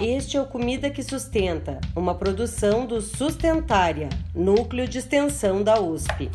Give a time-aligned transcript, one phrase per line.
[0.00, 6.30] Este é o Comida que Sustenta, uma produção do Sustentária, núcleo de extensão da USP.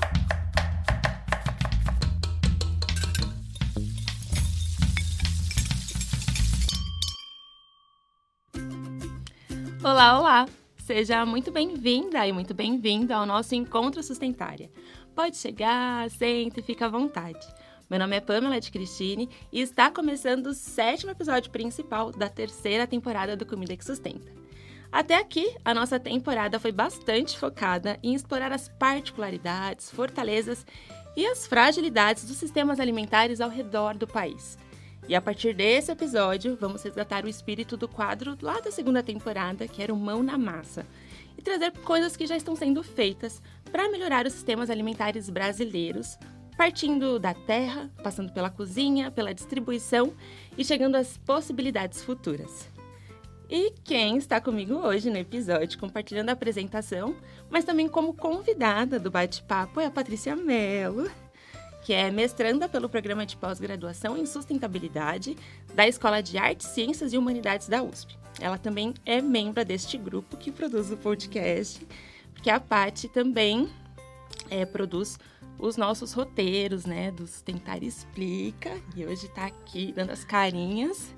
[9.84, 10.46] Olá, olá!
[10.78, 14.70] Seja muito bem-vinda e muito bem-vindo ao nosso Encontro Sustentária.
[15.16, 17.40] Pode chegar, sente e fica à vontade.
[17.94, 22.88] Meu nome é Pamela de Cristine e está começando o sétimo episódio principal da terceira
[22.88, 24.32] temporada do Comida que Sustenta.
[24.92, 30.66] Até aqui, a nossa temporada foi bastante focada em explorar as particularidades, fortalezas
[31.16, 34.58] e as fragilidades dos sistemas alimentares ao redor do país.
[35.08, 39.68] E a partir desse episódio, vamos resgatar o espírito do quadro lá da segunda temporada,
[39.68, 40.84] que era o Mão na Massa,
[41.38, 43.40] e trazer coisas que já estão sendo feitas
[43.72, 46.18] para melhorar os sistemas alimentares brasileiros,
[46.64, 50.14] partindo da terra, passando pela cozinha, pela distribuição
[50.58, 52.70] e chegando às possibilidades futuras.
[53.50, 57.18] E quem está comigo hoje no episódio, compartilhando a apresentação,
[57.50, 61.12] mas também como convidada do bate-papo, é a Patrícia Mello,
[61.82, 65.36] que é mestranda pelo programa de pós-graduação em sustentabilidade
[65.76, 68.18] da Escola de Artes, Ciências e Humanidades da USP.
[68.40, 71.86] Ela também é membro deste grupo que produz o podcast,
[72.34, 73.70] porque a Pati também
[74.50, 75.20] é, produz
[75.64, 81.16] os nossos roteiros, né, do Sustentar Explica, e hoje está aqui dando as carinhas.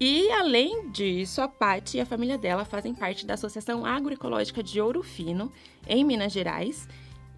[0.00, 4.80] E, além disso, a Pati e a família dela fazem parte da Associação Agroecológica de
[4.80, 5.52] Ouro Fino,
[5.86, 6.88] em Minas Gerais,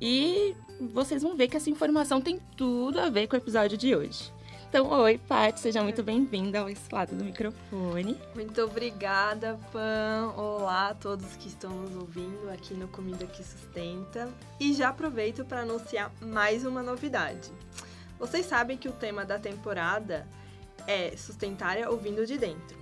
[0.01, 0.55] e
[0.93, 4.33] vocês vão ver que essa informação tem tudo a ver com o episódio de hoje.
[4.69, 8.21] Então, oi, Paty, seja muito bem-vinda ao esse lado do microfone.
[8.35, 10.35] Muito obrigada, Pan.
[10.37, 14.29] Olá a todos que estão nos ouvindo aqui no Comida que Sustenta.
[14.61, 17.51] E já aproveito para anunciar mais uma novidade.
[18.19, 20.29] Vocês sabem que o tema da temporada
[20.87, 22.77] é Sustentária ouvindo de dentro.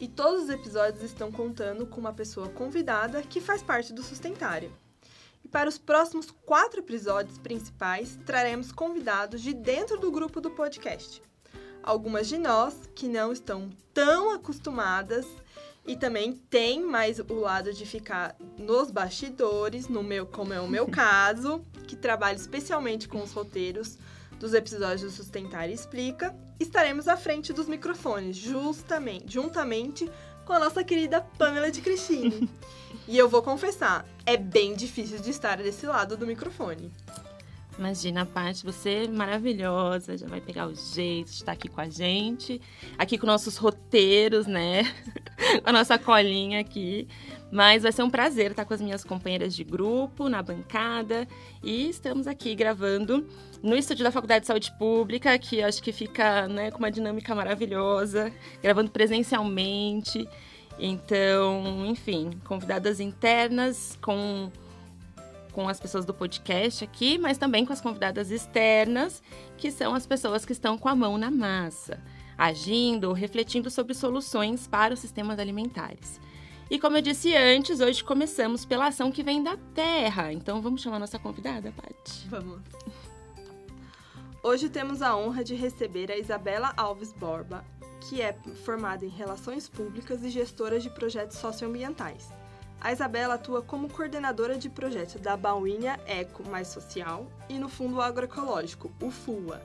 [0.00, 4.72] E todos os episódios estão contando com uma pessoa convidada que faz parte do Sustentária.
[5.44, 11.22] E para os próximos quatro episódios principais, traremos convidados de dentro do grupo do podcast.
[11.82, 15.26] Algumas de nós que não estão tão acostumadas
[15.86, 20.68] e também tem mais o lado de ficar nos bastidores, no meu, como é o
[20.68, 23.98] meu caso, que trabalho especialmente com os roteiros
[24.38, 30.10] dos episódios do Sustentar e Explica, estaremos à frente dos microfones, justamente, juntamente
[30.44, 32.50] com a nossa querida Pamela de Cristine.
[33.06, 36.90] e eu vou confessar, é bem difícil de estar desse lado do microfone.
[37.78, 41.88] Imagina, Paty, você é maravilhosa, já vai pegar o jeito de estar aqui com a
[41.88, 42.60] gente,
[42.98, 44.84] aqui com nossos roteiros, né?
[45.64, 47.08] com a nossa colinha aqui.
[47.50, 51.26] Mas vai ser um prazer estar com as minhas companheiras de grupo, na bancada.
[51.62, 53.26] E estamos aqui gravando
[53.62, 57.34] no estúdio da Faculdade de Saúde Pública, que acho que fica né, com uma dinâmica
[57.34, 58.30] maravilhosa,
[58.62, 60.28] gravando presencialmente.
[60.78, 64.50] Então, enfim, convidadas internas com
[65.52, 69.22] com as pessoas do podcast aqui, mas também com as convidadas externas,
[69.58, 72.00] que são as pessoas que estão com a mão na massa,
[72.36, 76.18] agindo refletindo sobre soluções para os sistemas alimentares.
[76.70, 80.32] E como eu disse antes, hoje começamos pela ação que vem da terra.
[80.32, 82.26] Então vamos chamar nossa convidada, Paty?
[82.28, 82.62] Vamos.
[84.42, 87.64] Hoje temos a honra de receber a Isabela Alves Borba,
[88.08, 88.32] que é
[88.64, 92.30] formada em Relações Públicas e gestora de projetos socioambientais.
[92.80, 98.00] A Isabela atua como coordenadora de projetos da Bauínia Eco Mais Social e no Fundo
[98.00, 99.62] Agroecológico, o FUA,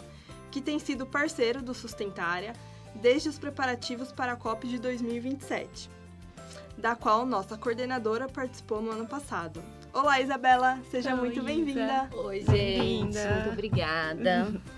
[0.51, 2.53] que tem sido parceiro do Sustentária
[2.93, 5.89] desde os preparativos para a COP de 2027,
[6.77, 9.63] da qual nossa coordenadora participou no ano passado.
[9.91, 12.07] Olá, Isabela, seja Oi, muito bem-vinda.
[12.13, 14.61] Oi, gente, muito obrigada.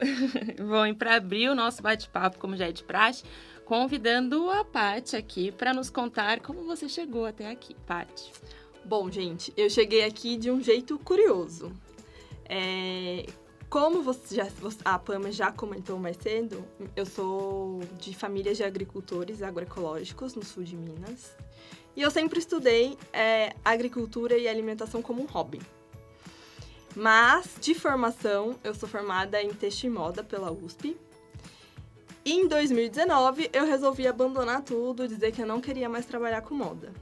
[0.88, 3.24] E para abrir o nosso bate-papo, como já é de praxe,
[3.64, 8.32] convidando a Paty aqui para nos contar como você chegou até aqui, Paty.
[8.84, 11.72] Bom, gente, eu cheguei aqui de um jeito curioso.
[12.48, 13.26] É,
[13.68, 14.48] como você já,
[14.84, 16.64] a Pama já comentou mais cedo,
[16.96, 21.36] eu sou de família de agricultores agroecológicos no sul de Minas.
[21.94, 25.60] E eu sempre estudei é, agricultura e alimentação como um hobby.
[26.94, 30.96] Mas, de formação, eu sou formada em texto e moda pela USP
[32.24, 36.54] e em 2019, eu resolvi abandonar tudo, dizer que eu não queria mais trabalhar com
[36.54, 36.92] moda.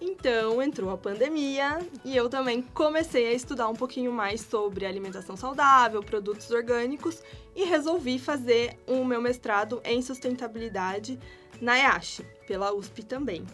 [0.00, 5.36] Então entrou a pandemia e eu também comecei a estudar um pouquinho mais sobre alimentação
[5.36, 7.20] saudável, produtos orgânicos
[7.56, 11.18] e resolvi fazer o meu mestrado em sustentabilidade
[11.60, 13.44] na EASH, pela USP também.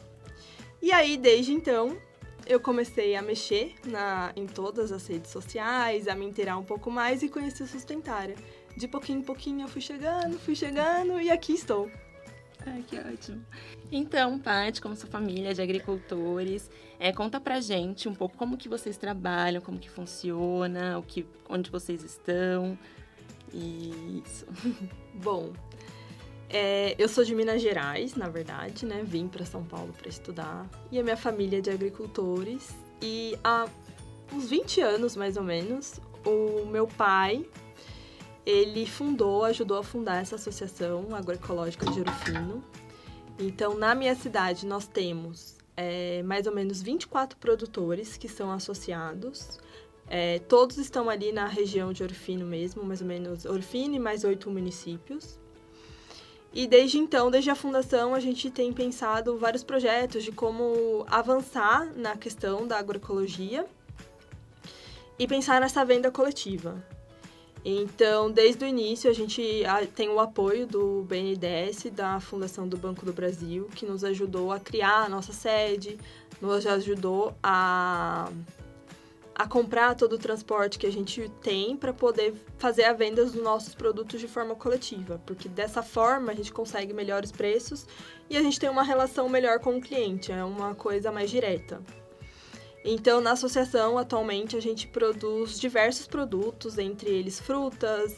[0.83, 1.97] E aí, desde então,
[2.47, 6.91] eu comecei a mexer na, em todas as redes sociais, a me inteirar um pouco
[6.91, 8.37] mais e conhecer o Sustentária.
[8.77, 11.91] de pouquinho em pouquinho eu fui chegando, fui chegando e aqui estou.
[12.67, 13.45] Ai, que ótimo.
[13.93, 18.69] Então, Paty, como sua família de agricultores, é, conta pra gente um pouco como que
[18.69, 22.79] vocês trabalham, como que funciona, o que, onde vocês estão.
[23.53, 24.47] Isso.
[25.15, 25.53] Bom,
[26.57, 29.03] é, eu sou de Minas Gerais, na verdade, né?
[29.05, 30.71] Vim para São Paulo para estudar.
[30.93, 32.73] E a minha família é de agricultores.
[33.03, 33.67] E há
[34.33, 37.45] uns 20 anos, mais ou menos, o meu pai,
[38.47, 42.63] ele fundou, ajudou a fundar essa associação agroecológica de Ouro Fino.
[43.37, 49.59] Então, na minha cidade, nós temos é, mais ou menos 24 produtores que são associados.
[50.07, 54.23] É, todos estão ali na região de Orfino mesmo, mais ou menos Orfino e mais
[54.23, 55.43] oito municípios.
[56.55, 61.93] E desde então, desde a fundação, a gente tem pensado vários projetos de como avançar
[61.97, 63.67] na questão da agroecologia
[65.19, 66.81] e pensar nessa venda coletiva.
[67.65, 69.43] Então, desde o início, a gente
[69.97, 74.61] tem o apoio do BNDES, da Fundação do Banco do Brasil, que nos ajudou a
[74.61, 75.99] criar a nossa sede,
[76.41, 78.31] nos ajudou a,
[79.35, 83.35] a comprar todo o transporte que a gente tem para poder fazer a venda dos
[83.35, 87.87] nossos produtos de forma coletiva, porque dessa forma a gente consegue melhores preços
[88.31, 91.83] e a gente tem uma relação melhor com o cliente, é uma coisa mais direta.
[92.85, 98.15] Então, na associação, atualmente, a gente produz diversos produtos, entre eles frutas,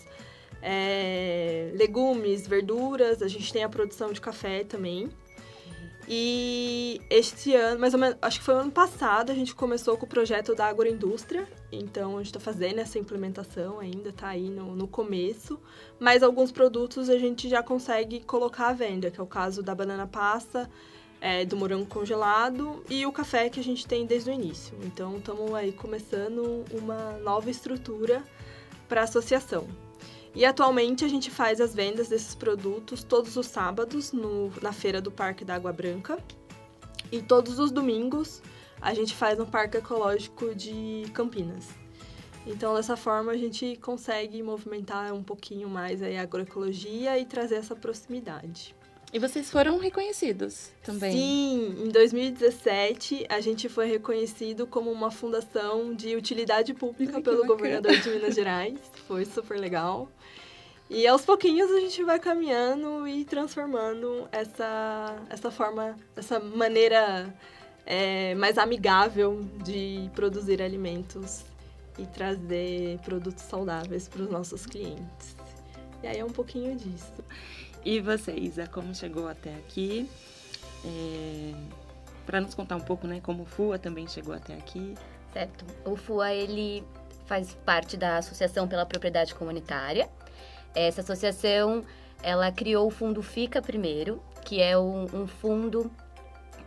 [0.61, 5.09] é, legumes, verduras, a gente tem a produção de café também.
[6.09, 10.07] E este ano, mais ou menos, acho que foi ano passado, a gente começou com
[10.07, 11.49] o projeto da agroindústria.
[11.73, 15.59] Então, a gente está fazendo essa implementação ainda, está aí no, no começo.
[15.99, 19.75] Mas alguns produtos a gente já consegue colocar à venda, que é o caso da
[19.75, 20.71] banana passa,
[21.21, 24.79] é, do morango congelado e o café que a gente tem desde o início.
[24.85, 28.23] Então, estamos aí começando uma nova estrutura
[28.89, 29.86] para a associação.
[30.37, 35.01] E atualmente a gente faz as vendas desses produtos todos os sábados no, na feira
[35.01, 36.19] do Parque da Água Branca.
[37.11, 38.43] E todos os domingos
[38.79, 41.69] a gente faz no Parque Ecológico de Campinas.
[42.47, 47.75] Então, dessa forma, a gente consegue movimentar um pouquinho mais a agroecologia e trazer essa
[47.75, 48.77] proximidade.
[49.13, 51.13] E vocês foram reconhecidos também?
[51.13, 57.47] Sim, em 2017 a gente foi reconhecido como uma fundação de utilidade pública Ai, pelo
[57.47, 58.79] governador de Minas Gerais.
[59.07, 60.09] Foi super legal.
[60.89, 67.35] E aos pouquinhos a gente vai caminhando e transformando essa, essa forma, essa maneira
[67.85, 71.45] é, mais amigável de produzir alimentos
[71.99, 75.37] e trazer produtos saudáveis para os nossos clientes.
[76.03, 77.13] E aí é um pouquinho disso.
[77.85, 80.09] E você, Isa, como chegou até aqui?
[80.85, 81.55] É,
[82.25, 84.95] Para nos contar um pouco, né, como o FUA também chegou até aqui.
[85.33, 85.65] Certo.
[85.85, 86.85] O FUA, ele
[87.27, 90.09] faz parte da Associação pela Propriedade Comunitária.
[90.77, 91.83] Essa associação,
[92.23, 95.91] ela criou o Fundo Fica Primeiro, que é um, um fundo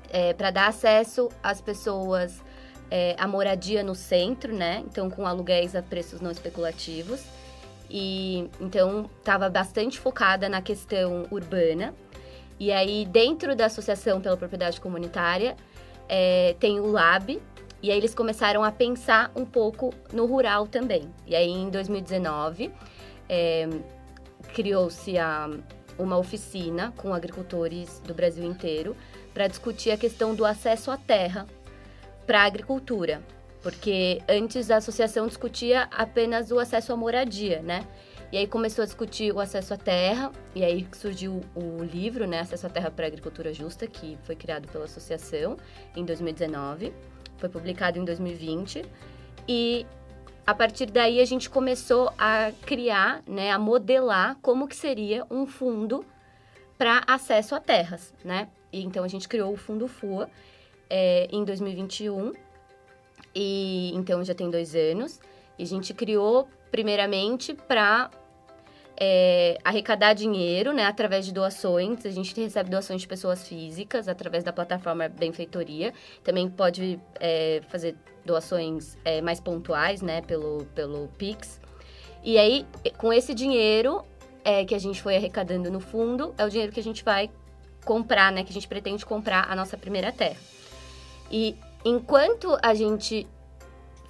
[0.09, 2.41] é, para dar acesso às pessoas
[2.89, 4.83] é, à moradia no centro, né?
[4.87, 7.23] Então, com aluguéis a preços não especulativos.
[7.87, 11.93] E então estava bastante focada na questão urbana.
[12.59, 15.55] E aí, dentro da Associação pela Propriedade Comunitária,
[16.07, 17.39] é, tem o Lab,
[17.81, 21.03] e aí eles começaram a pensar um pouco no rural também.
[21.25, 22.71] E aí, em 2019,
[23.29, 23.69] é,
[24.53, 25.13] criou-se
[25.97, 28.95] uma oficina com agricultores do Brasil inteiro
[29.33, 31.45] para discutir a questão do acesso à terra
[32.25, 33.21] para a agricultura
[33.61, 37.85] porque antes a associação discutia apenas o acesso à moradia, né?
[38.31, 42.41] E aí começou a discutir o acesso à terra, e aí surgiu o livro, né,
[42.41, 45.57] Acesso à Terra para a Agricultura Justa, que foi criado pela associação
[45.95, 46.93] em 2019,
[47.37, 48.85] foi publicado em 2020,
[49.47, 49.83] e
[50.45, 55.45] a partir daí a gente começou a criar, né, a modelar como que seria um
[55.45, 56.05] fundo
[56.77, 58.47] para acesso a terras, né?
[58.71, 60.29] E então a gente criou o Fundo FUA
[60.89, 62.33] é, em 2021
[63.35, 65.19] e então já tem dois anos.
[65.57, 68.09] E a gente criou primeiramente para
[68.99, 72.05] é, arrecadar dinheiro, né, através de doações.
[72.05, 75.93] A gente recebe doações de pessoas físicas através da plataforma Benfeitoria.
[76.23, 81.61] Também pode é, fazer doações é, mais pontuais, né, pelo, pelo Pix.
[82.21, 82.65] E aí,
[82.97, 84.03] com esse dinheiro
[84.43, 87.31] é, que a gente foi arrecadando no fundo, é o dinheiro que a gente vai
[87.85, 90.37] comprar, né, que a gente pretende comprar a nossa primeira terra.
[91.31, 93.25] E enquanto a gente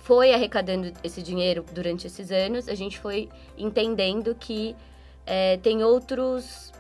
[0.09, 4.75] foi arrecadando esse dinheiro durante esses anos, a gente foi entendendo que
[5.23, 6.73] é, tem outros,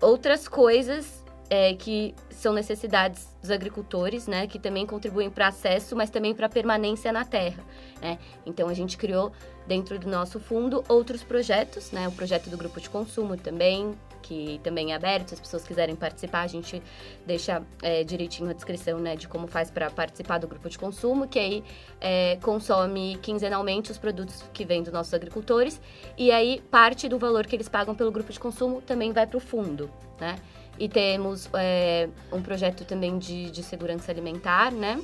[0.00, 6.08] outras coisas é, que são necessidades dos agricultores, né, que também contribuem para acesso, mas
[6.08, 7.62] também para permanência na terra,
[8.00, 8.18] né?
[8.46, 9.30] Então a gente criou
[9.66, 12.08] dentro do nosso fundo outros projetos, né?
[12.08, 13.92] O projeto do grupo de consumo também,
[14.24, 16.82] que também é aberto, se as pessoas quiserem participar, a gente
[17.26, 21.28] deixa é, direitinho a descrição né, de como faz para participar do grupo de consumo,
[21.28, 21.64] que aí
[22.00, 25.78] é, consome quinzenalmente os produtos que vêm dos nossos agricultores,
[26.16, 29.36] e aí parte do valor que eles pagam pelo grupo de consumo também vai para
[29.36, 30.36] o fundo, né?
[30.78, 35.00] E temos é, um projeto também de, de segurança alimentar, né?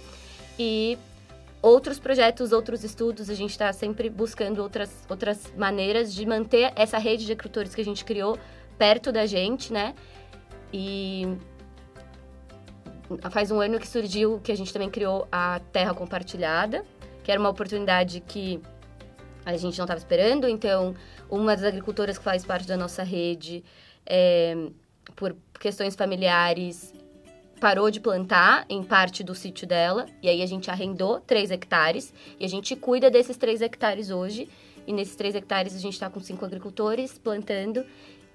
[0.59, 0.99] E
[1.63, 6.99] outros projetos, outros estudos, a gente está sempre buscando outras, outras maneiras de manter essa
[6.99, 8.39] rede de agricultores que a gente criou
[8.81, 9.95] perto da gente, né?
[10.73, 11.37] E
[13.31, 16.83] faz um ano que surgiu que a gente também criou a Terra Compartilhada,
[17.23, 18.59] que era uma oportunidade que
[19.45, 20.49] a gente não estava esperando.
[20.49, 20.95] Então,
[21.29, 23.63] uma das agricultoras que faz parte da nossa rede,
[24.07, 24.57] é,
[25.15, 26.95] por questões familiares,
[27.61, 30.07] parou de plantar em parte do sítio dela.
[30.23, 34.49] E aí a gente arrendou 3 hectares e a gente cuida desses 3 hectares hoje.
[34.87, 37.85] E nesses 3 hectares a gente está com cinco agricultores plantando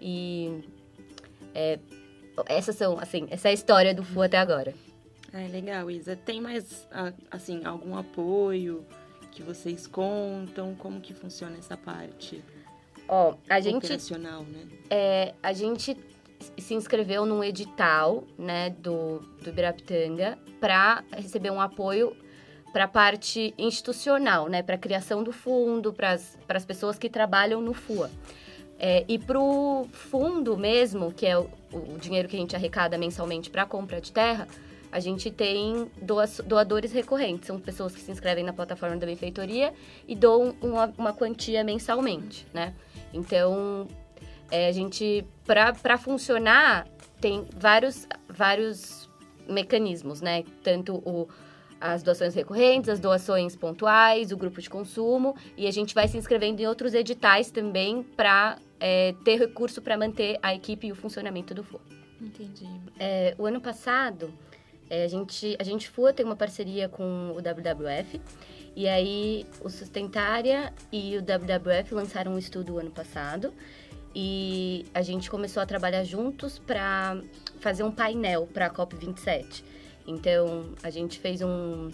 [0.07, 0.63] e
[1.55, 1.79] é,
[2.45, 4.71] essas são, assim, essa é a história do FU até agora.
[5.33, 6.15] Ah, legal, Isa.
[6.15, 6.87] Tem mais,
[7.31, 8.85] assim, algum apoio
[9.31, 10.75] que vocês contam?
[10.75, 12.43] Como que funciona essa parte?
[13.07, 13.77] Ó, a gente...
[13.77, 14.67] Operacional, né?
[14.91, 15.97] É, a gente
[16.55, 22.15] se inscreveu num edital, né, do, do Ibirapitanga para receber um apoio
[22.71, 26.11] para a parte institucional, né, para a criação do fundo, para
[26.49, 28.11] as pessoas que trabalham no FUA.
[28.77, 32.97] É, e para o fundo mesmo, que é o, o, dinheiro que a gente arrecada
[32.97, 34.47] mensalmente para a compra de terra,
[34.91, 35.89] a gente tem
[36.45, 37.47] doadores recorrentes.
[37.47, 39.73] São pessoas que se inscrevem na plataforma da benfeitoria
[40.07, 42.73] e doam uma, uma quantia mensalmente, né?
[43.13, 43.87] Então,
[44.51, 46.87] é, a gente, para funcionar,
[47.19, 49.09] tem vários, vários
[49.49, 50.43] mecanismos, né?
[50.63, 51.27] Tanto o,
[51.79, 56.17] as doações recorrentes, as doações pontuais, o grupo de consumo, e a gente vai se
[56.17, 60.95] inscrevendo em outros editais também para é, ter recurso para manter a equipe e o
[60.95, 61.81] funcionamento do FUA.
[62.21, 62.67] Entendi.
[62.99, 64.33] É, o ano passado,
[64.89, 68.21] é, a, gente, a gente FUA tem uma parceria com o WWF,
[68.75, 73.53] e aí o Sustentária e o WWF lançaram um estudo o ano passado,
[74.13, 77.21] e a gente começou a trabalhar juntos para
[77.59, 79.63] fazer um painel para a COP27.
[80.07, 81.91] Então, a gente fez um,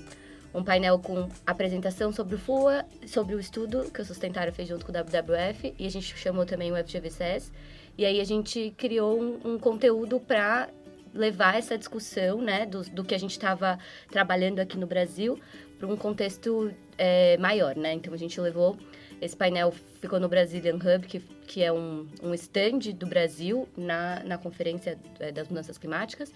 [0.54, 4.86] um painel com apresentação sobre o FUA, sobre o estudo que o Sustentário fez junto
[4.86, 7.52] com o WWF, e a gente chamou também o FGVCS.
[7.98, 10.70] E aí a gente criou um, um conteúdo para
[11.14, 13.78] levar essa discussão, né, do, do que a gente estava
[14.10, 15.40] trabalhando aqui no Brasil
[15.78, 17.94] para um contexto é, maior, né?
[17.94, 18.78] Então a gente levou
[19.22, 24.24] esse painel ficou no Brazilian Hub, que, que é um, um stand do Brasil na,
[24.24, 26.34] na Conferência é, das Mudanças Climáticas.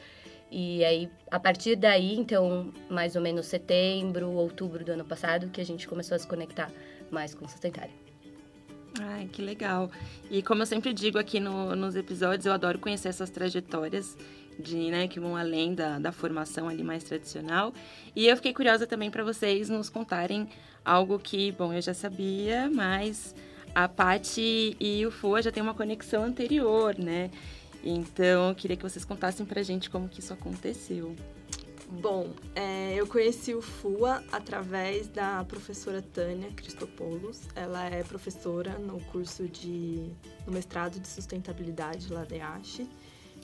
[0.58, 5.60] E aí, a partir daí, então, mais ou menos setembro, outubro do ano passado, que
[5.60, 6.72] a gente começou a se conectar
[7.12, 7.92] mais com o sustentário.
[9.02, 9.92] Ai, que legal.
[10.32, 14.18] E como eu sempre digo aqui no, nos episódios, eu adoro conhecer essas trajetórias
[14.58, 17.74] de, né, que vão além da, da formação ali mais tradicional.
[18.16, 20.48] E eu fiquei curiosa também para vocês nos contarem
[20.86, 23.36] algo que, bom, eu já sabia, mas
[23.76, 27.30] a Pati e o Fua já tem uma conexão anterior, né?
[27.86, 31.16] Então, eu queria que vocês contassem pra gente como que isso aconteceu.
[31.88, 37.42] Bom, é, eu conheci o FUA através da professora Tânia Cristopoulos.
[37.56, 40.10] Ela é professora no curso de
[40.48, 42.82] no mestrado de sustentabilidade lá da EASH.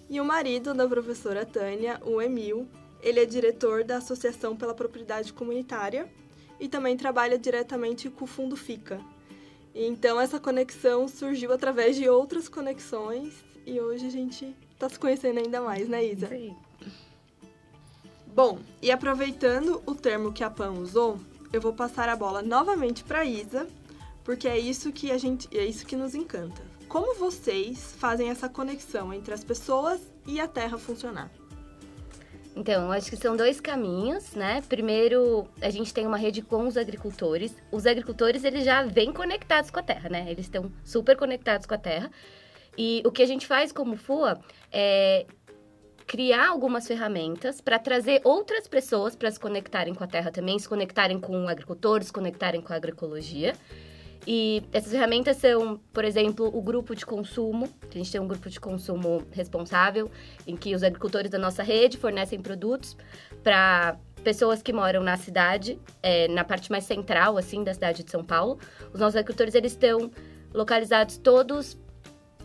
[0.09, 2.67] E o marido da professora Tânia, o Emil,
[2.99, 6.09] ele é diretor da Associação pela Propriedade Comunitária
[6.59, 8.99] e também trabalha diretamente com o Fundo FICA.
[9.73, 15.39] Então essa conexão surgiu através de outras conexões e hoje a gente está se conhecendo
[15.39, 16.27] ainda mais, né, Isa?
[16.27, 16.55] Sim.
[18.33, 21.19] Bom, e aproveitando o termo que a Pan usou,
[21.51, 23.67] eu vou passar a bola novamente para Isa,
[24.23, 26.61] porque é isso que a gente, é isso que nos encanta.
[26.87, 31.31] Como vocês fazem essa conexão entre as pessoas e a Terra funcionar?
[32.55, 34.61] Então, acho que são dois caminhos, né?
[34.67, 37.55] Primeiro, a gente tem uma rede com os agricultores.
[37.71, 40.29] Os agricultores, eles já vêm conectados com a terra, né?
[40.29, 42.11] Eles estão super conectados com a terra.
[42.77, 44.39] E o que a gente faz como FUA
[44.71, 45.25] é
[46.07, 50.67] criar algumas ferramentas para trazer outras pessoas para se conectarem com a terra também, se
[50.67, 53.53] conectarem com agricultores, se conectarem com a agroecologia.
[54.27, 57.69] E essas ferramentas são, por exemplo, o grupo de consumo.
[57.89, 60.11] A gente tem um grupo de consumo responsável,
[60.45, 62.95] em que os agricultores da nossa rede fornecem produtos
[63.41, 68.11] para pessoas que moram na cidade, é, na parte mais central, assim, da cidade de
[68.11, 68.59] São Paulo.
[68.93, 70.11] Os nossos agricultores, eles estão
[70.53, 71.77] localizados todos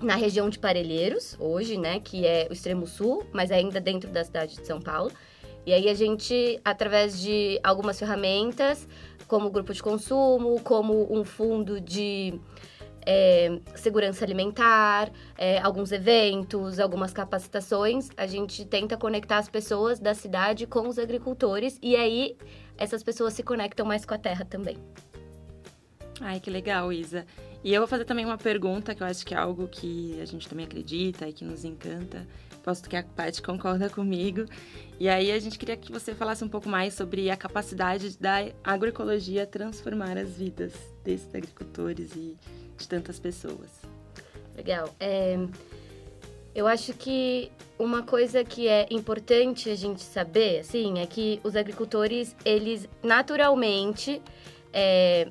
[0.01, 4.25] na região de Parelheiros, hoje, né, que é o extremo sul, mas ainda dentro da
[4.25, 5.11] cidade de São Paulo.
[5.65, 8.87] E aí a gente, através de algumas ferramentas,
[9.27, 12.39] como grupo de consumo, como um fundo de
[13.05, 18.11] é, segurança alimentar, é, alguns eventos, algumas capacitações.
[18.17, 22.37] A gente tenta conectar as pessoas da cidade com os agricultores e aí
[22.77, 24.77] essas pessoas se conectam mais com a terra também.
[26.21, 27.27] Ai, que legal, Isa.
[27.67, 30.25] E eu vou fazer também uma pergunta que eu acho que é algo que a
[30.25, 32.25] gente também acredita e que nos encanta.
[32.63, 34.45] Posto que a Paty concorda comigo.
[35.01, 38.37] E aí a gente queria que você falasse um pouco mais sobre a capacidade da
[38.63, 42.37] agroecologia transformar as vidas desses agricultores e
[42.79, 43.83] de tantas pessoas.
[44.57, 44.95] Legal.
[45.01, 45.37] É,
[46.55, 51.57] eu acho que uma coisa que é importante a gente saber, assim, é que os
[51.57, 54.23] agricultores, eles naturalmente,
[54.73, 55.29] é,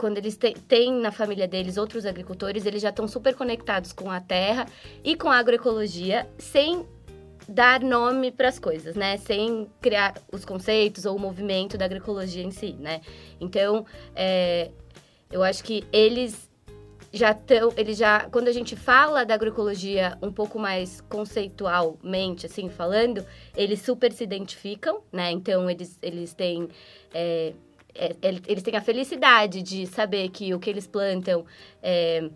[0.00, 4.18] quando eles têm na família deles outros agricultores, eles já estão super conectados com a
[4.18, 4.64] terra
[5.04, 6.86] e com a agroecologia, sem
[7.46, 9.18] dar nome para as coisas, né?
[9.18, 13.02] Sem criar os conceitos ou o movimento da agroecologia em si, né?
[13.38, 13.84] Então,
[14.16, 14.70] é,
[15.30, 16.48] eu acho que eles
[17.12, 22.70] já estão, eles já, quando a gente fala da agroecologia um pouco mais conceitualmente, assim,
[22.70, 23.22] falando,
[23.54, 25.30] eles super se identificam, né?
[25.30, 26.70] Então, eles, eles têm...
[27.12, 27.52] É,
[28.00, 28.16] é,
[28.48, 31.44] eles têm a felicidade de saber que o que eles plantam
[31.82, 32.30] é,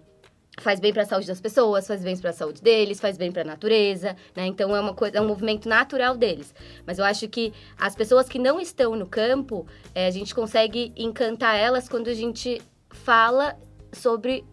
[0.61, 3.33] faz bem para a saúde das pessoas, faz bem para a saúde deles, faz bem
[3.33, 4.47] para a natureza, né?
[4.47, 6.55] Então é uma coisa, é um movimento natural deles.
[6.87, 10.93] Mas eu acho que as pessoas que não estão no campo, é, a gente consegue
[10.97, 13.57] encantar elas quando a gente fala
[13.91, 14.45] sobre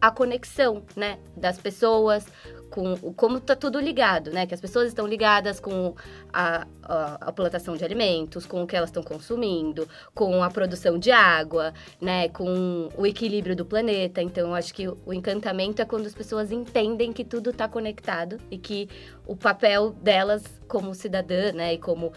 [0.00, 2.26] a conexão, né, das pessoas
[2.72, 4.46] com como tá tudo ligado, né?
[4.46, 5.94] Que as pessoas estão ligadas com
[6.32, 10.98] a, a, a plantação de alimentos, com o que elas estão consumindo, com a produção
[10.98, 12.30] de água, né?
[12.30, 14.22] Com o equilíbrio do planeta.
[14.22, 18.38] Então, eu acho que o encantamento é quando as pessoas entendem que tudo está conectado
[18.50, 18.88] e que
[19.26, 21.74] o papel delas como cidadã, né?
[21.74, 22.10] E como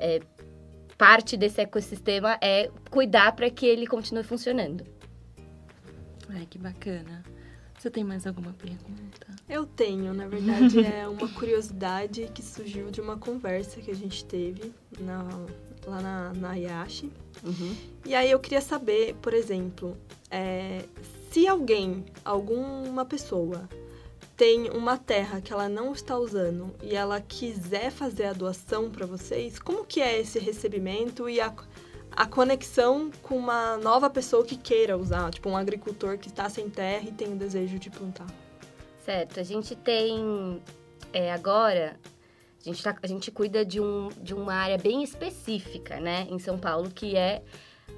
[0.00, 0.20] é,
[0.98, 4.84] parte desse ecossistema é cuidar para que ele continue funcionando.
[6.28, 7.22] Ai, que bacana.
[7.80, 9.26] Você tem mais alguma pergunta?
[9.48, 14.22] Eu tenho, na verdade, é uma curiosidade que surgiu de uma conversa que a gente
[14.26, 15.26] teve na,
[15.86, 17.10] lá na, na Yashi.
[17.42, 17.74] Uhum.
[18.04, 19.96] E aí eu queria saber, por exemplo,
[20.30, 20.84] é,
[21.32, 23.66] se alguém, alguma pessoa,
[24.36, 29.06] tem uma terra que ela não está usando e ela quiser fazer a doação para
[29.06, 31.50] vocês, como que é esse recebimento e a,
[32.12, 36.68] a conexão com uma nova pessoa que queira usar, tipo um agricultor que está sem
[36.68, 38.26] terra e tem o desejo de plantar.
[39.04, 40.60] Certo, a gente tem
[41.12, 41.98] é, agora
[42.60, 46.38] a gente, tá, a gente cuida de, um, de uma área bem específica, né, em
[46.38, 47.42] São Paulo, que é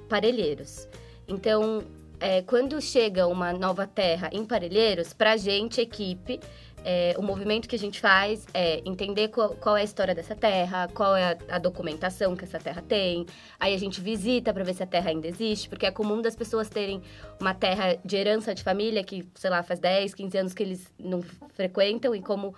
[0.07, 0.87] Parelheiros.
[1.27, 1.83] Então,
[2.19, 6.39] é, quando chega uma nova terra em Parelheiros, para a gente, equipe,
[6.83, 10.35] é, o movimento que a gente faz é entender qual, qual é a história dessa
[10.35, 13.25] terra, qual é a, a, documentação que essa terra tem.
[13.59, 16.35] Aí a gente visita para ver se a terra ainda existe, porque é comum das
[16.35, 17.01] pessoas terem
[17.39, 20.91] uma terra de herança de família que, sei lá, faz 10, 15 anos que eles
[20.99, 21.21] não
[21.53, 22.53] frequentam e como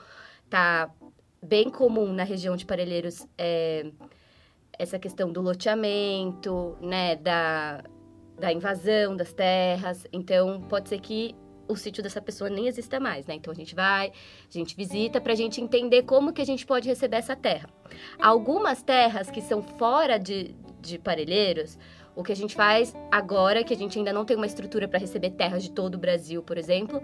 [0.50, 0.90] tá
[1.42, 3.86] bem comum na região de Parelheiros é,
[4.78, 7.84] essa questão do loteamento, né, da,
[8.40, 10.06] da invasão das terras.
[10.12, 11.36] Então, pode ser que
[11.68, 13.36] o sítio dessa pessoa nem exista mais, né?
[13.36, 16.66] Então a gente vai, a gente visita para a gente entender como que a gente
[16.66, 17.70] pode receber essa terra.
[18.20, 21.78] Algumas terras que são fora de, de Parelheiros,
[22.16, 25.00] o que a gente faz agora, que a gente ainda não tem uma estrutura para
[25.00, 27.02] receber terras de todo o Brasil, por exemplo,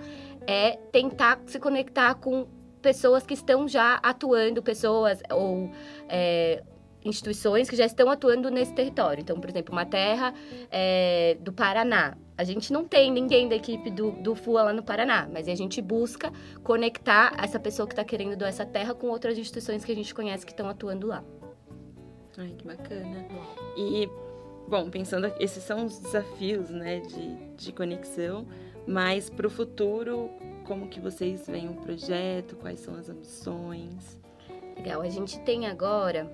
[0.48, 2.48] é tentar se conectar com
[2.82, 5.70] pessoas que estão já atuando, pessoas ou
[6.10, 6.64] é,
[7.04, 9.22] instituições que já estão atuando nesse território.
[9.22, 10.34] Então, por exemplo, uma terra
[10.70, 12.18] é, do Paraná.
[12.38, 15.56] A gente não tem ninguém da equipe do, do FUA lá no Paraná, mas a
[15.56, 16.32] gente busca
[16.64, 20.14] conectar essa pessoa que está querendo doar essa terra com outras instituições que a gente
[20.14, 21.24] conhece que estão atuando lá.
[22.38, 23.26] Ai, que bacana.
[23.78, 24.10] E,
[24.68, 28.48] bom, pensando, esses são os desafios, né, de, de conexão,
[28.88, 30.30] mas para o futuro,
[30.66, 34.20] como que vocês veem o projeto, quais são as ambições?
[34.78, 36.32] Legal, a gente tem agora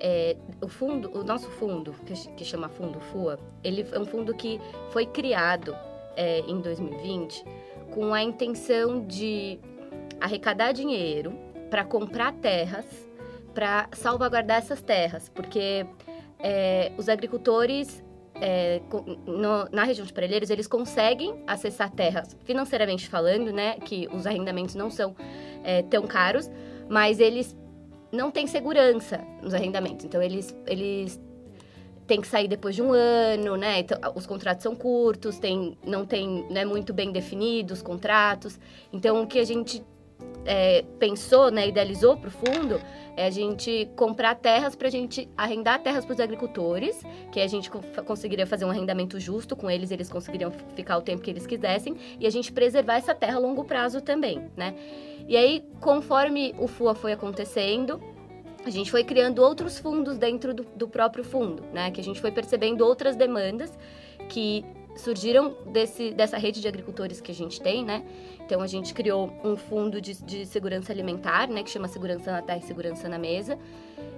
[0.00, 4.34] é, o fundo, o nosso fundo, que, que, chama Fundo FUA, ele é um fundo
[4.34, 5.74] que foi criado
[6.16, 7.44] é, em 2020
[7.92, 9.58] com a intenção de
[10.20, 11.32] arrecadar dinheiro
[11.70, 12.84] para comprar terras,
[13.54, 15.86] para salvaguardar essas terras, porque
[16.38, 18.04] é, os agricultores
[18.40, 18.82] é,
[19.26, 23.78] no, na região de Parelheiros, eles conseguem acessar terras, financeiramente falando, né?
[23.80, 25.16] Que os arrendamentos não são
[25.64, 26.50] é, tão caros,
[26.88, 27.56] mas eles
[28.16, 30.04] não tem segurança nos arrendamentos.
[30.04, 31.20] Então, eles, eles
[32.06, 33.80] têm que sair depois de um ano, né?
[33.80, 38.58] Então, os contratos são curtos, tem, não tem não é muito bem definidos os contratos.
[38.92, 39.84] Então, o que a gente
[40.44, 42.80] é, pensou, né, idealizou para o fundo,
[43.16, 47.02] é a gente comprar terras para a gente arrendar terras para os agricultores,
[47.32, 47.70] que a gente
[48.04, 51.96] conseguiria fazer um arrendamento justo com eles, eles conseguiriam ficar o tempo que eles quisessem,
[52.20, 54.74] e a gente preservar essa terra a longo prazo também, né?
[55.26, 58.00] E aí, conforme o FUA foi acontecendo,
[58.64, 61.90] a gente foi criando outros fundos dentro do, do próprio fundo, né?
[61.90, 63.72] Que a gente foi percebendo outras demandas
[64.28, 64.64] que
[64.96, 68.04] surgiram desse, dessa rede de agricultores que a gente tem, né?
[68.44, 71.62] Então a gente criou um fundo de, de segurança alimentar, né?
[71.62, 73.58] Que chama Segurança na Terra e Segurança na Mesa.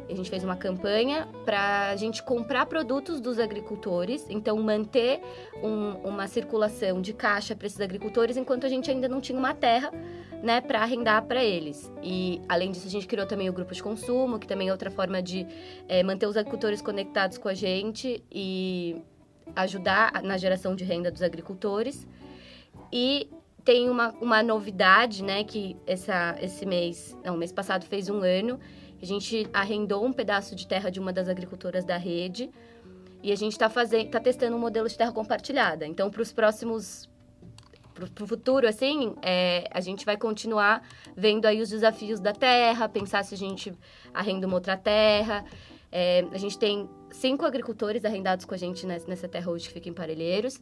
[0.08, 5.20] A gente fez uma campanha para a gente comprar produtos dos agricultores, então manter
[5.62, 9.52] um, uma circulação de caixa para esses agricultores enquanto a gente ainda não tinha uma
[9.52, 9.92] terra
[10.42, 11.92] né, para arrendar para eles.
[12.02, 14.90] E além disso, a gente criou também o grupo de consumo, que também é outra
[14.90, 15.46] forma de
[15.88, 18.96] é, manter os agricultores conectados com a gente e
[19.54, 22.06] ajudar na geração de renda dos agricultores.
[22.92, 23.28] E
[23.64, 28.58] tem uma, uma novidade, né, que essa, esse mês, não, mês passado fez um ano,
[29.00, 32.50] a gente arrendou um pedaço de terra de uma das agricultoras da rede
[33.22, 35.86] e a gente está fazendo, tá testando um modelo de terra compartilhada.
[35.86, 37.08] Então, para os próximos
[38.14, 40.82] para o futuro, assim, é, a gente vai continuar
[41.16, 43.72] vendo aí os desafios da terra, pensar se a gente
[44.14, 45.44] arrenda uma outra terra.
[45.90, 49.88] É, a gente tem cinco agricultores arrendados com a gente nessa terra hoje que fica
[49.88, 50.60] em Parelheiros.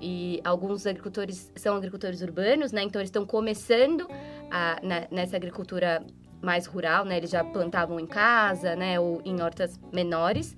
[0.00, 2.82] E alguns agricultores são agricultores urbanos, né?
[2.82, 4.08] Então, eles estão começando
[4.50, 6.04] a, na, nessa agricultura
[6.42, 7.16] mais rural, né?
[7.16, 8.98] Eles já plantavam em casa, né?
[8.98, 10.56] Ou em hortas menores.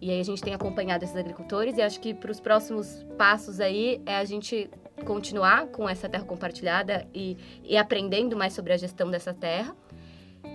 [0.00, 3.58] E aí a gente tem acompanhado esses agricultores e acho que para os próximos passos
[3.58, 4.68] aí é a gente
[5.06, 9.74] continuar com essa terra compartilhada e, e aprendendo mais sobre a gestão dessa terra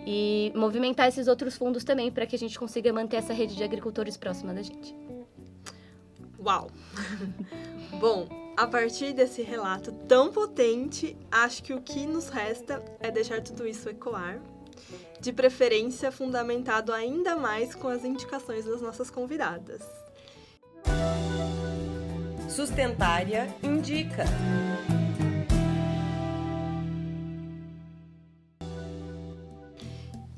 [0.06, 3.64] e movimentar esses outros fundos também para que a gente consiga manter essa rede de
[3.64, 4.96] agricultores próxima da gente.
[6.40, 6.70] Uau!
[8.00, 13.42] Bom, a partir desse relato tão potente, acho que o que nos resta é deixar
[13.42, 14.40] tudo isso ecoar,
[15.20, 19.82] de preferência fundamentado ainda mais com as indicações das nossas convidadas.
[22.50, 24.26] Sustentária indica.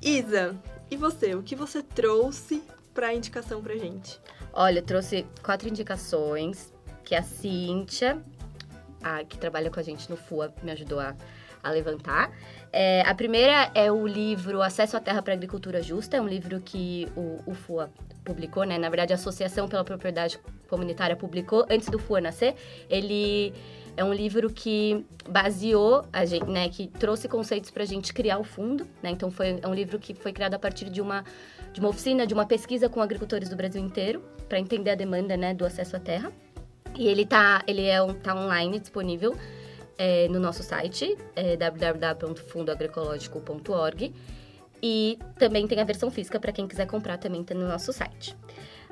[0.01, 0.55] Isa,
[0.89, 1.35] e você?
[1.35, 4.19] O que você trouxe para indicação para gente?
[4.51, 8.19] Olha, eu trouxe quatro indicações que a Cíntia,
[9.03, 11.15] a, que trabalha com a gente no FUA, me ajudou a,
[11.61, 12.31] a levantar.
[12.73, 16.59] É, a primeira é o livro Acesso à Terra para Agricultura Justa, é um livro
[16.61, 17.91] que o, o FUA
[18.25, 18.79] publicou, né?
[18.79, 22.55] Na verdade, a Associação pela Propriedade Comunitária publicou antes do FUA nascer.
[22.89, 23.53] Ele
[23.95, 28.39] é um livro que baseou a gente, né, que trouxe conceitos para a gente criar
[28.39, 29.09] o fundo, né?
[29.09, 31.23] Então foi é um livro que foi criado a partir de uma
[31.73, 35.37] de uma oficina, de uma pesquisa com agricultores do Brasil inteiro para entender a demanda,
[35.37, 36.31] né, do acesso à terra.
[36.97, 39.35] E ele tá ele é tá online disponível
[39.97, 41.57] é, no nosso site é,
[44.83, 48.35] e também tem a versão física para quem quiser comprar, também tem no nosso site.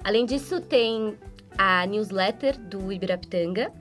[0.03, 1.17] Além disso, tem
[1.57, 3.71] a newsletter do Ibirapitanga,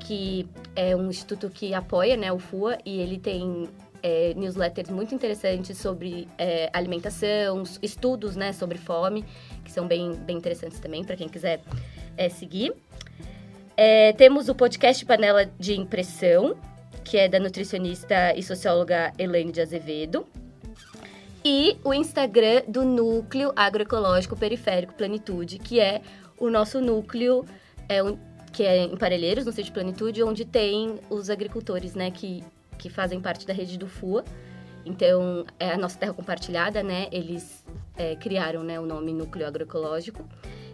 [0.00, 3.68] que é um instituto que apoia né, o FUA e ele tem
[4.02, 9.24] é, newsletters muito interessantes sobre é, alimentação, estudos né, sobre fome,
[9.64, 11.60] que são bem, bem interessantes também para quem quiser
[12.16, 12.72] é, seguir.
[13.76, 16.56] É, temos o podcast Panela de Impressão,
[17.04, 20.26] que é da nutricionista e socióloga Elaine de Azevedo
[21.44, 26.02] e o Instagram do Núcleo Agroecológico Periférico Plenitude, que é
[26.38, 27.44] o nosso núcleo,
[27.88, 28.00] é,
[28.52, 32.42] que é em Parelheiros, no sítio Plenitude, onde tem os agricultores, né, que,
[32.78, 34.24] que fazem parte da rede do FUA.
[34.84, 37.64] Então, é a nossa terra compartilhada, né, eles
[37.96, 40.24] é, criaram, né, o nome Núcleo Agroecológico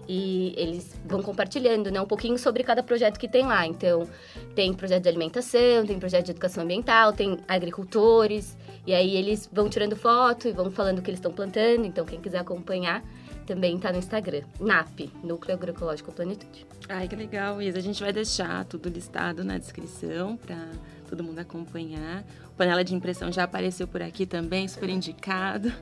[0.08, 3.66] e eles vão compartilhando né, um pouquinho sobre cada projeto que tem lá.
[3.66, 4.08] Então,
[4.54, 9.68] tem projeto de alimentação, tem projeto de educação ambiental, tem agricultores, e aí eles vão
[9.68, 11.84] tirando foto e vão falando o que eles estão plantando.
[11.84, 13.02] Então, quem quiser acompanhar,
[13.46, 16.66] também está no Instagram, NAP, Núcleo Agroecológico Plenitude.
[16.88, 17.78] Ai, que legal, Isa.
[17.78, 20.68] A gente vai deixar tudo listado na descrição para
[21.08, 22.24] todo mundo acompanhar.
[22.48, 25.72] O panela de impressão já apareceu por aqui também, super indicado.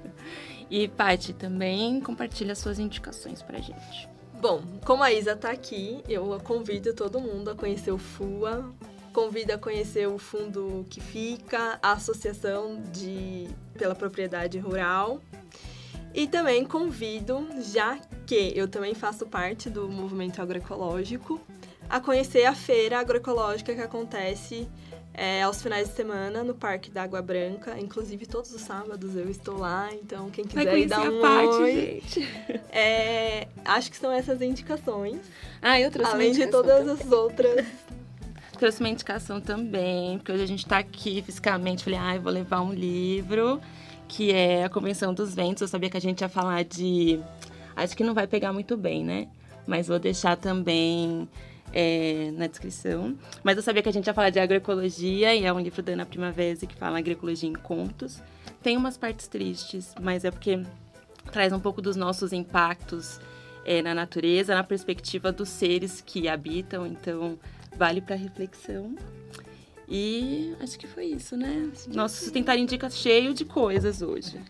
[0.71, 4.09] E, Paty, também compartilha suas indicações para gente.
[4.41, 8.71] Bom, como a Isa está aqui, eu convido todo mundo a conhecer o FUA,
[9.13, 13.49] convido a conhecer o fundo que fica, a Associação de
[13.79, 15.21] pela Propriedade Rural.
[16.15, 21.41] E também convido, já que eu também faço parte do movimento agroecológico,
[21.91, 24.69] a conhecer a feira agroecológica que acontece
[25.13, 27.77] é, aos finais de semana no Parque da Água Branca.
[27.79, 31.75] Inclusive, todos os sábados eu estou lá, então quem quiser ir dar um parte, oi.
[31.75, 32.29] Gente.
[32.71, 35.21] É, acho que são essas indicações.
[35.63, 36.95] Ah, eu trouxe Além de todas também.
[36.95, 37.67] as outras.
[38.59, 41.85] trouxe uma indicação também, porque hoje a gente está aqui fisicamente.
[41.85, 43.61] Falei, ah, eu vou levar um livro
[44.09, 45.63] que é a Convenção dos Ventos.
[45.63, 47.21] Eu sabia que a gente ia falar de.
[47.77, 49.29] Acho que não vai pegar muito bem, né?
[49.67, 51.29] Mas vou deixar também
[51.73, 53.17] é, na descrição.
[53.43, 55.93] Mas eu sabia que a gente ia falar de agroecologia e é um livro da
[55.93, 58.23] Ana Primavera que fala agroecologia em contos.
[58.63, 60.63] Tem umas partes tristes, mas é porque
[61.33, 63.21] traz um pouco dos nossos impactos
[63.65, 66.87] é, na natureza, na perspectiva dos seres que habitam.
[66.87, 67.39] Então,
[67.77, 68.95] vale para reflexão.
[69.89, 71.71] E acho que foi isso, né?
[71.89, 74.41] Nosso Sustentar Indica cheio de coisas hoje.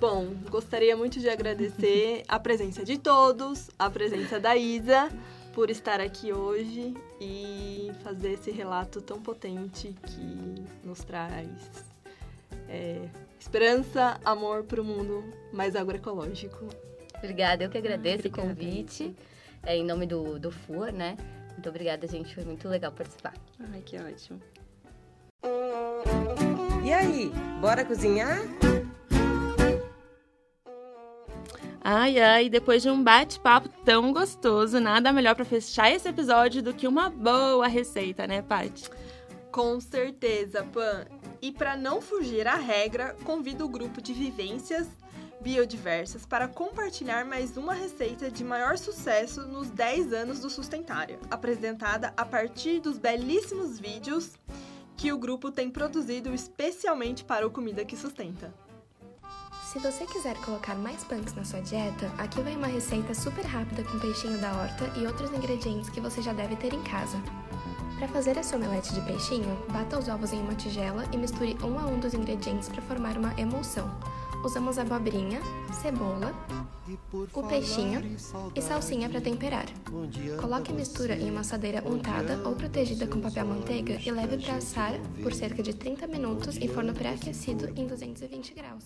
[0.00, 5.08] Bom, gostaria muito de agradecer a presença de todos, a presença da Isa,
[5.52, 11.48] por estar aqui hoje e fazer esse relato tão potente que nos traz
[12.68, 16.66] é, esperança, amor para o mundo mais agroecológico.
[17.18, 19.14] Obrigada, eu que agradeço o convite.
[19.62, 21.16] É, em nome do, do FUA, né?
[21.52, 22.34] Muito obrigada, gente.
[22.34, 23.34] Foi muito legal participar.
[23.72, 24.40] Ai, que ótimo.
[26.84, 28.40] E aí, bora cozinhar?
[31.84, 36.72] Ai, ai, depois de um bate-papo tão gostoso, nada melhor para fechar esse episódio do
[36.72, 38.88] que uma boa receita, né, Paty?
[39.50, 41.06] Com certeza, Pan.
[41.40, 44.86] E para não fugir à regra, convido o grupo de vivências
[45.40, 52.14] biodiversas para compartilhar mais uma receita de maior sucesso nos 10 anos do Sustentária, apresentada
[52.16, 54.38] a partir dos belíssimos vídeos
[55.02, 58.54] que o grupo tem produzido especialmente para o Comida que Sustenta.
[59.64, 63.82] Se você quiser colocar mais punks na sua dieta, aqui vai uma receita super rápida
[63.82, 67.20] com peixinho da horta e outros ingredientes que você já deve ter em casa.
[67.98, 71.80] Para fazer esse omelete de peixinho, bata os ovos em uma tigela e misture um
[71.80, 73.90] a um dos ingredientes para formar uma emulsão.
[74.44, 75.40] Usamos abobrinha,
[75.80, 76.34] cebola,
[77.32, 78.02] o peixinho
[78.56, 79.66] e salsinha para temperar.
[80.40, 84.56] Coloque a mistura em uma assadeira untada ou protegida com papel manteiga e leve para
[84.56, 88.84] assar por cerca de 30 minutos em forno pré-aquecido em 220 graus.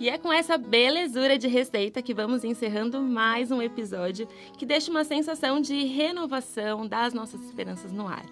[0.00, 4.90] E é com essa belezura de receita que vamos encerrando mais um episódio que deixa
[4.90, 8.24] uma sensação de renovação das nossas esperanças no ar.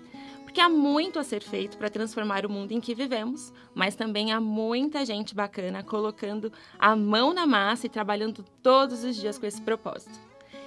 [0.48, 4.32] Porque há muito a ser feito para transformar o mundo em que vivemos, mas também
[4.32, 9.44] há muita gente bacana colocando a mão na massa e trabalhando todos os dias com
[9.44, 10.18] esse propósito.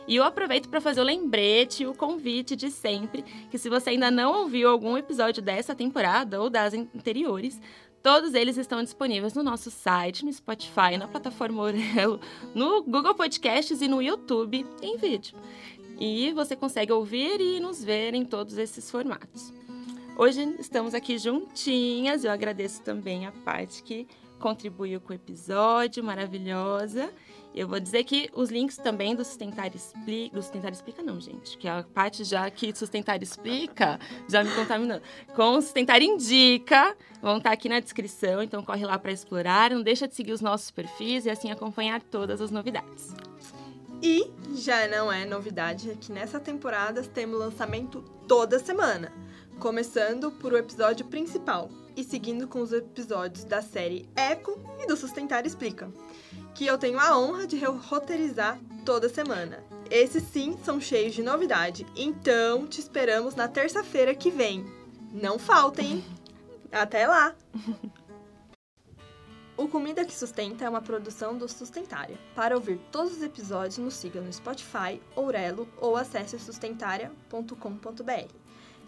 [0.07, 3.89] E eu aproveito para fazer o lembrete e o convite de sempre que se você
[3.89, 7.59] ainda não ouviu algum episódio dessa temporada ou das anteriores,
[8.03, 12.19] Todos eles estão disponíveis no nosso site, no Spotify, na plataforma Orelo,
[12.55, 15.37] no Google Podcasts e no YouTube em vídeo.
[15.99, 19.53] E você consegue ouvir e nos ver em todos esses formatos.
[20.21, 22.23] Hoje estamos aqui juntinhas.
[22.23, 24.07] Eu agradeço também a parte que
[24.37, 27.11] contribuiu com o episódio, maravilhosa.
[27.55, 30.35] Eu vou dizer que os links também do Sustentar Explica.
[30.35, 31.57] Do Sustentar Explica, não, gente.
[31.57, 35.01] Que a parte já que Sustentar Explica já me contaminou.
[35.35, 38.43] Com Sustentar Indica, vão estar aqui na descrição.
[38.43, 39.71] Então corre lá para explorar.
[39.71, 43.15] Não deixa de seguir os nossos perfis e assim acompanhar todas as novidades.
[44.03, 49.11] E já não é novidade que nessa temporada temos lançamento toda semana
[49.61, 54.97] começando por o episódio principal e seguindo com os episódios da série Eco e do
[54.97, 55.91] Sustentar Explica,
[56.55, 59.63] que eu tenho a honra de roteirizar toda semana.
[59.91, 64.65] Esses sim são cheios de novidade, então te esperamos na terça-feira que vem.
[65.13, 66.03] Não faltem!
[66.71, 67.35] Até lá!
[69.55, 72.17] O Comida que Sustenta é uma produção do Sustentária.
[72.33, 78.40] Para ouvir todos os episódios, nos siga no Spotify, Ourelo ou acesse sustentaria.com.br.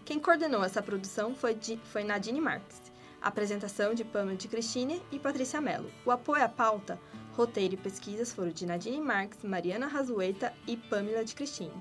[0.04, 2.82] Quem coordenou essa produção foi, foi Nadine Marques.
[3.22, 5.90] apresentação de Pamela de Cristine e Patrícia Mello.
[6.04, 7.00] O apoio à pauta,
[7.32, 11.72] roteiro e pesquisas foram de Nadine Marques, Mariana Razueta e Pamela de Cristine.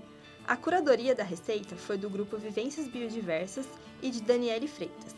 [0.47, 3.67] A curadoria da receita foi do grupo Vivências Biodiversas
[4.01, 5.13] e de Daniele Freitas.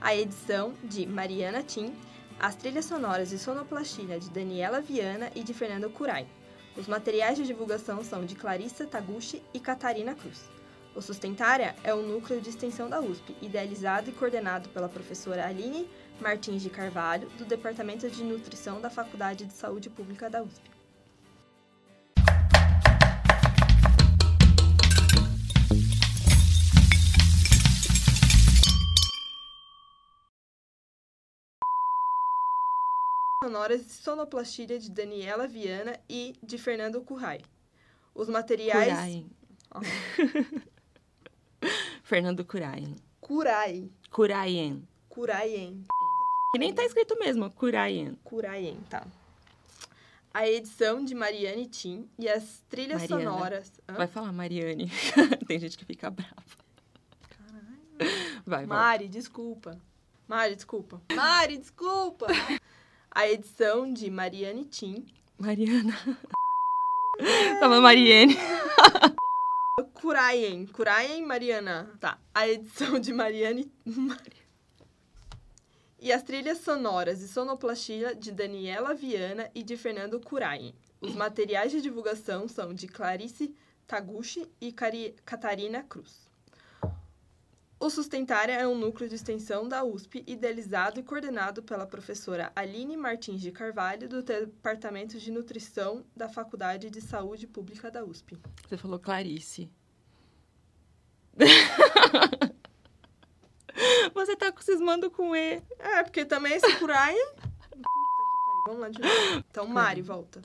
[0.00, 1.94] A edição de Mariana Tim,
[2.40, 6.26] as trilhas sonoras e sonoplastia de Daniela Viana e de Fernando Curai.
[6.74, 10.56] Os materiais de divulgação são de Clarissa Taguchi e Catarina Cruz.
[10.96, 15.86] O Sustentária é o núcleo de extensão da USP, idealizado e coordenado pela professora Aline
[16.18, 20.70] Martins de Carvalho, do Departamento de Nutrição da Faculdade de Saúde Pública da USP.
[33.44, 37.42] sonoras de sonoplastia de Daniela Viana e de Fernando Currai.
[38.14, 38.88] Os materiais.
[38.88, 39.26] Currai.
[39.72, 40.66] Oh.
[42.06, 42.94] Fernando Curaien.
[43.20, 43.90] Curai.
[44.12, 44.86] Curaien.
[45.08, 45.84] Curaien.
[46.52, 48.16] Que nem tá escrito mesmo, Curaien.
[48.22, 49.04] Curaien, tá.
[50.32, 53.30] A edição de Mariane Tim e as trilhas Mariana.
[53.32, 53.72] sonoras.
[53.88, 53.94] Hã?
[53.94, 54.88] Vai falar Mariane.
[55.48, 56.32] Tem gente que fica brava.
[57.28, 58.40] Caralho.
[58.46, 58.66] Vai.
[58.66, 59.76] Mari, desculpa.
[60.28, 61.02] Mari, desculpa.
[61.12, 62.28] Mari, desculpa.
[63.10, 65.04] A edição de Mariane Tim.
[65.36, 65.98] Mariana.
[67.58, 68.36] Tava Mariane.
[69.84, 70.66] Curaien.
[70.66, 71.90] Curaien, Mariana.
[72.00, 72.18] Tá.
[72.34, 73.70] A edição de Mariane...
[73.84, 74.46] Mari-
[76.00, 80.74] E as trilhas sonoras e sonoplastia de Daniela Viana e de Fernando Curaien.
[80.98, 83.54] Os materiais de divulgação são de Clarice
[83.86, 86.25] Taguchi e Cari- Catarina Cruz.
[87.78, 92.96] O Sustentária é um núcleo de extensão da USP, idealizado e coordenado pela professora Aline
[92.96, 98.40] Martins de Carvalho, do Departamento de Nutrição da Faculdade de Saúde Pública da USP.
[98.66, 99.70] Você falou Clarice.
[104.14, 105.62] Você tá cismando com E.
[105.78, 107.26] É, porque também esse Curaien...
[107.36, 107.78] Puta que
[108.46, 108.64] pariu.
[108.66, 109.44] Vamos lá de novo.
[109.50, 110.40] Então, Mari, volta.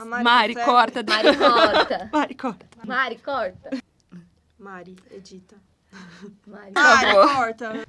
[0.00, 0.72] A Mari, consegue?
[0.72, 1.04] corta.
[1.04, 2.10] Mari corta.
[2.12, 2.66] Mari, corta.
[2.84, 3.70] Mari corta.
[4.58, 5.56] Mari, edita.
[6.46, 6.72] Mari.
[6.72, 7.34] Por Mari, favor.
[7.34, 7.86] corta.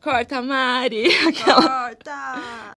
[0.00, 1.04] Corta, Mari.
[1.44, 2.72] Corta.